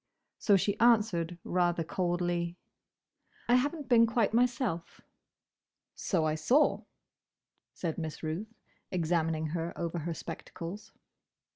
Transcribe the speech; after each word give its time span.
So 0.39 0.57
she 0.57 0.79
answered 0.79 1.37
rather 1.43 1.83
coldly, 1.83 2.57
"I 3.47 3.53
have 3.53 3.75
n't 3.75 3.87
been 3.87 4.07
quite 4.07 4.33
myself." 4.33 5.01
"So 5.93 6.25
I 6.25 6.33
saw," 6.33 6.85
said 7.75 7.99
Miss 7.99 8.23
Ruth, 8.23 8.51
examining 8.89 9.45
her 9.49 9.73
over 9.77 9.99
her 9.99 10.15
spectacles. 10.15 10.91